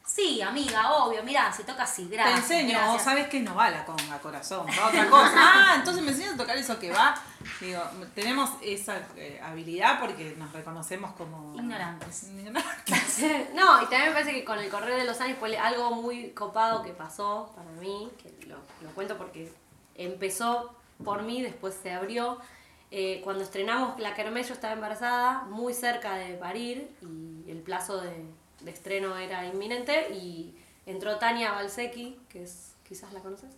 [0.06, 2.40] Sí, amiga, obvio, mirá, se toca así, Te gracias.
[2.52, 3.04] enseño, gracias".
[3.04, 5.34] sabes que no va la conga, corazón, va otra cosa.
[5.36, 7.16] Ah, entonces me enseñas a tocar eso que va.
[7.60, 7.82] Digo,
[8.14, 12.24] tenemos esa eh, habilidad porque nos reconocemos como Ignorantes.
[12.24, 13.20] ignorantes.
[13.56, 16.32] No, y también me parece que con el correr de los años fue algo muy
[16.32, 19.52] copado que pasó para mí, que lo, lo cuento porque
[19.96, 22.40] empezó por mí, después se abrió.
[22.92, 28.00] Eh, cuando estrenamos La Kermés yo estaba embarazada, muy cerca de parir, y el plazo
[28.00, 28.26] de,
[28.66, 33.52] de estreno era inminente, y entró Tania Balsecki, que es, quizás la conoces,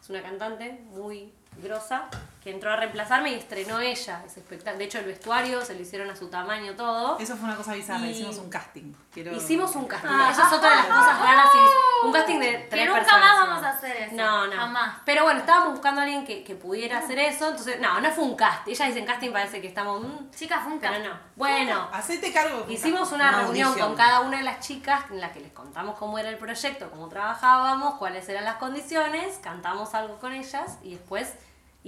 [0.00, 2.04] es una cantante muy grosa,
[2.42, 4.78] que entró a reemplazarme y estrenó ella ese espectáculo.
[4.78, 7.18] De hecho, el vestuario se lo hicieron a su tamaño todo.
[7.18, 8.92] Eso fue una cosa bizarra, Y- hicimos un casting.
[9.12, 10.08] Quiero- Hicimos un casting.
[10.12, 11.46] Ah, Eso es otra de las cosas raras.
[11.54, 13.24] y- Un casting de tres Que nunca personas.
[13.38, 14.14] más vamos a hacer eso.
[14.14, 14.52] No, no.
[14.52, 14.98] Jamás.
[15.06, 17.48] Pero bueno, estábamos buscando a alguien que, que pudiera hacer eso.
[17.48, 18.72] Entonces, no, no fue un casting.
[18.72, 20.02] Ellas dicen casting, parece que estamos.
[20.02, 21.08] mm, Chicas, fue un pero casting.
[21.08, 21.18] no.
[21.36, 22.66] Bueno, Hacete cargo.
[22.68, 23.88] hicimos una reunión audición.
[23.88, 26.90] con cada una de las chicas en la que les contamos cómo era el proyecto,
[26.90, 31.32] cómo trabajábamos, cuáles eran las condiciones, cantamos algo con ellas y después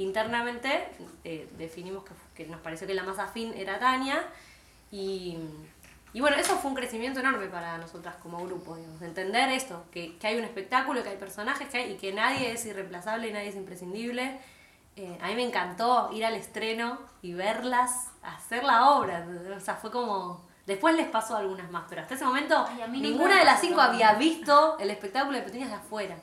[0.02, 0.88] internamente
[1.24, 4.24] eh, definimos que, que nos pareció que la más afín era Tania
[4.90, 5.36] y,
[6.12, 9.84] y bueno, eso fue un crecimiento enorme para nosotras como grupo, digamos, de entender esto,
[9.92, 13.28] que, que hay un espectáculo, que hay personajes que hay, y que nadie es irreemplazable
[13.28, 14.40] y nadie es imprescindible.
[14.96, 19.74] Eh, a mí me encantó ir al estreno y verlas hacer la obra, o sea,
[19.74, 20.46] fue como...
[20.66, 24.12] Después les pasó algunas más, pero hasta ese momento Ay, ninguna de las cinco había
[24.14, 26.16] visto el espectáculo de Petunias de afuera.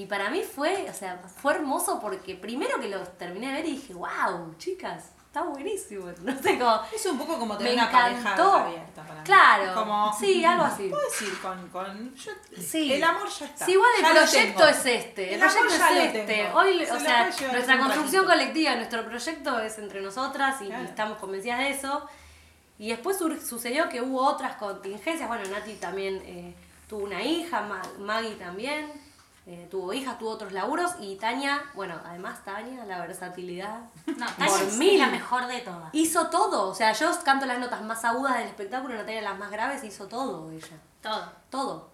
[0.00, 3.66] Y para mí fue, o sea, fue hermoso porque primero que lo terminé de ver
[3.66, 6.06] y dije, wow, chicas, está buenísimo.
[6.22, 6.80] No sé cómo.
[6.90, 9.26] Es un poco como tener Me una pareja abierta para mí.
[9.26, 9.74] Claro.
[9.74, 10.88] Como, Sí, algo así.
[10.88, 11.68] Puedes ir con.
[11.68, 12.94] con yo- Sí.
[12.94, 13.66] El amor ya está.
[13.66, 15.34] Sí, igual el ya proyecto es este.
[15.34, 16.50] El, proyecto es este.
[16.54, 21.58] Hoy, Se o sea, nuestra construcción colectiva, nuestro proyecto es entre nosotras y, estamos convencidas
[21.58, 22.08] de eso.
[22.78, 25.28] Y después sucedió que hubo otras contingencias.
[25.28, 26.54] Bueno, Nati también eh,
[26.88, 28.90] tuvo una hija, Ma- Maggie también.
[29.52, 33.80] Eh, tuvo hijas, tuvo otros laburos y Tania, bueno, además Tania, la versatilidad.
[34.06, 34.96] No, Por Tania es mil.
[34.98, 35.92] la mejor de todas.
[35.92, 39.50] Hizo todo, o sea, yo canto las notas más agudas del espectáculo, Natalia las más
[39.50, 40.76] graves, hizo todo ella.
[41.02, 41.32] Todo.
[41.50, 41.90] Todo.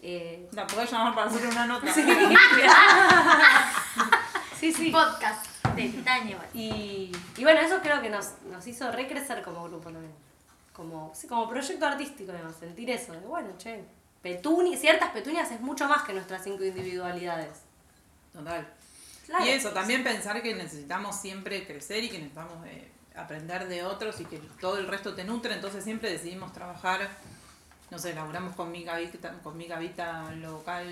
[0.00, 1.92] Eh, La podés llamar para hacer una nota.
[4.58, 4.90] sí, sí.
[4.90, 6.38] Podcast de Tania.
[6.54, 10.14] Y, y bueno, eso creo que nos, nos hizo recrecer como grupo también.
[10.72, 13.12] Como, sí, como proyecto artístico, digamos, sentir eso.
[13.12, 13.84] De, bueno, che,
[14.22, 17.60] petuni, ciertas petunias es mucho más que nuestras cinco individualidades.
[18.32, 18.66] Total.
[19.26, 19.44] Claro.
[19.44, 24.20] Y eso, también pensar que necesitamos siempre crecer y que necesitamos eh, aprender de otros
[24.20, 27.08] y que todo el resto te nutre, entonces siempre decidimos trabajar,
[27.90, 30.86] no sé, laburamos con Mica Vita, con Mica Vita local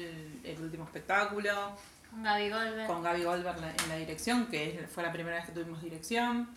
[0.44, 1.72] el último espectáculo,
[2.10, 2.86] Con Gaby Goldberg.
[2.86, 6.48] con Gaby Goldberg la- en la dirección, que fue la primera vez que tuvimos dirección.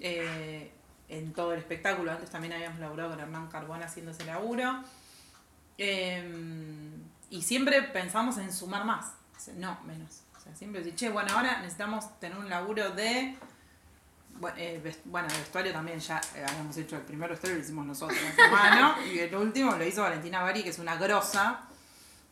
[0.00, 0.70] Eh,
[1.08, 4.82] en todo el espectáculo, antes también habíamos laburado con Hernán Carbón haciendo ese laburo.
[5.78, 6.24] Eh,
[7.30, 9.12] y siempre pensamos en sumar más.
[9.56, 10.22] No, menos.
[10.36, 13.36] O sea, siempre dice, che, bueno, ahora necesitamos tener un laburo de.
[14.56, 18.18] eh, Bueno, el vestuario también ya eh, habíamos hecho el primer vestuario, lo hicimos nosotros
[18.38, 18.94] a mano.
[19.12, 21.60] y el último lo hizo Valentina Bari, que es una grosa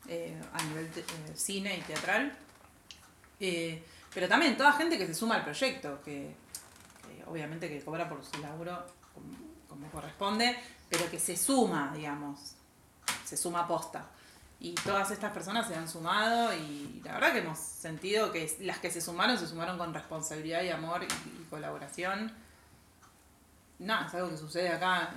[0.09, 0.88] eh, a nivel
[1.34, 2.36] cine y teatral.
[4.14, 6.34] Pero también toda gente que se suma al proyecto, que,
[7.26, 8.86] obviamente que cobra por su laburo
[9.68, 10.57] como corresponde,
[10.88, 12.55] pero que se suma, digamos,
[13.24, 14.07] se suma posta.
[14.61, 18.78] Y todas estas personas se han sumado y la verdad que hemos sentido que las
[18.78, 22.32] que se sumaron se sumaron con responsabilidad y amor y, colaboración.
[23.78, 25.12] Nada, es algo que sucede acá.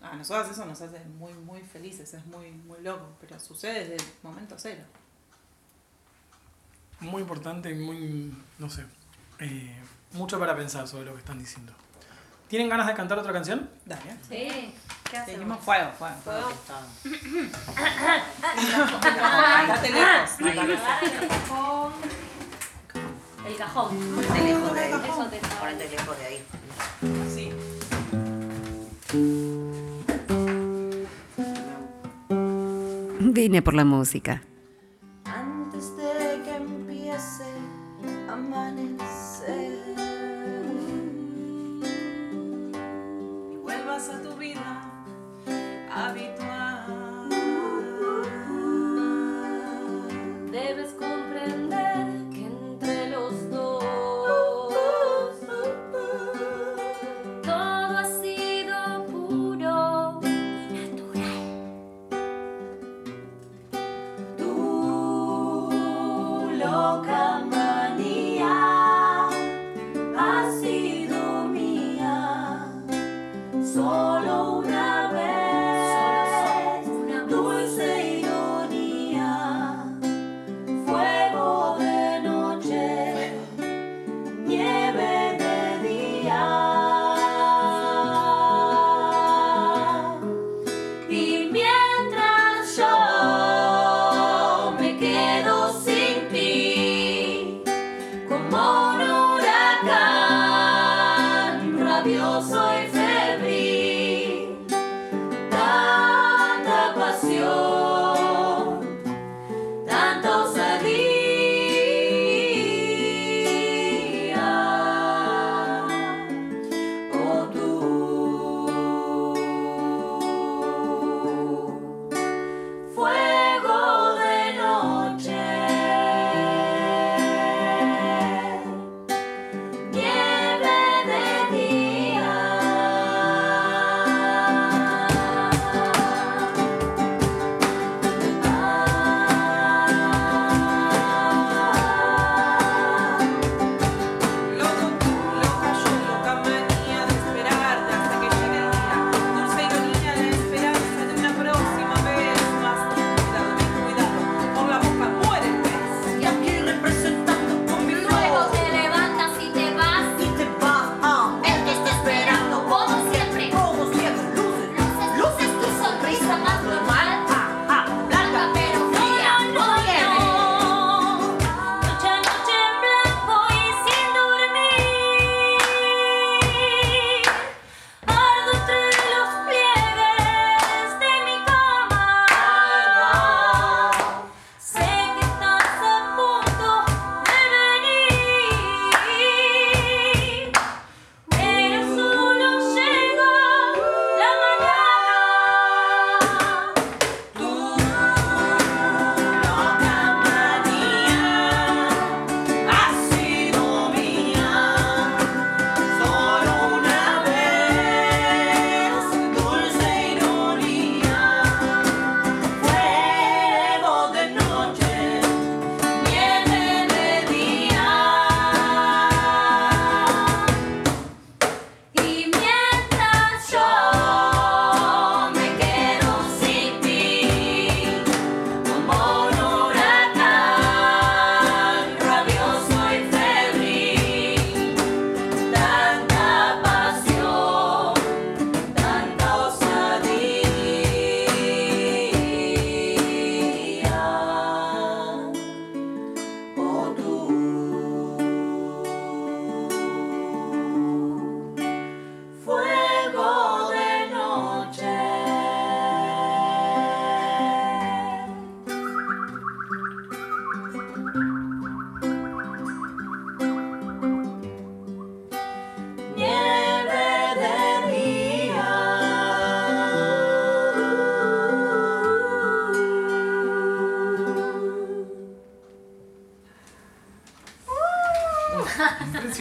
[0.00, 3.96] A nosotras eso nos hace muy, muy felices, es muy, muy loco, pero sucede desde
[3.96, 4.84] el momento cero.
[7.00, 8.84] Muy importante y muy, no sé,
[9.40, 9.76] eh,
[10.12, 11.72] mucho para pensar sobre lo que están diciendo.
[12.48, 13.68] ¿Tienen ganas de cantar otra canción?
[13.86, 14.16] Dale.
[14.28, 14.74] Sí.
[15.10, 15.26] ¿Qué hacemos?
[15.26, 16.16] Seguimos fuego, fuego.
[20.40, 20.78] Lejos.
[23.46, 24.14] El cajón.
[24.44, 24.92] Lejos de ahí.
[24.92, 26.44] Eso te Ponete lejos de ahí.
[27.34, 27.52] Sí.
[33.20, 34.42] Vine por la música.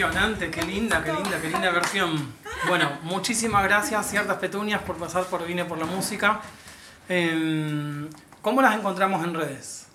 [0.03, 2.33] Impresionante, qué linda, qué linda, qué linda versión.
[2.67, 6.41] Bueno, muchísimas gracias, ciertas petunias, por pasar por Vine por la Música.
[7.07, 8.09] Em,
[8.41, 9.87] ¿Cómo las encontramos en redes?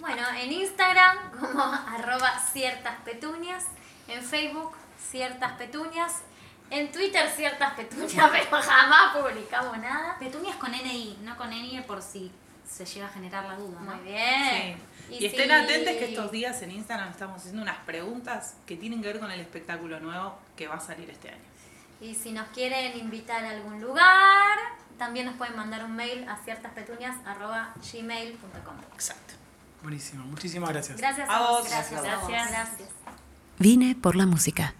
[0.00, 1.62] Bueno, en Instagram como
[1.98, 3.66] arroba ciertas petunias,
[4.08, 4.72] en Facebook
[5.10, 6.22] ciertas petunias,
[6.70, 10.16] en Twitter ciertas petunias, pero jamás publicamos nada.
[10.18, 12.32] Petunias con NI, no con NI por si
[12.68, 13.80] se llega a generar la duda.
[13.80, 13.94] ¿no?
[13.94, 14.78] Muy bien.
[15.10, 19.08] Y, estén atentos que estos días en Instagram estamos haciendo unas preguntas que tienen que
[19.08, 21.40] ver con el espectáculo nuevo que va a salir este año.
[22.00, 24.58] Y si nos quieren invitar a algún lugar,
[24.98, 28.76] también nos pueden mandar un mail a ciertaspetunias.gmail.com.
[28.94, 29.34] Exacto.
[29.82, 30.98] Buenísimo, muchísimas gracias.
[30.98, 31.68] Gracias A vos.
[31.68, 32.02] Gracias.
[32.02, 32.28] Gracias a vos.
[32.28, 32.88] Gracias.
[33.58, 34.74] Vine por la música.